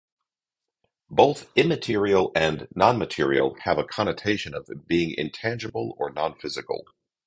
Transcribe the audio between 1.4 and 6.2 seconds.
"immaterial" and "non-material" have a connotation of being intangible or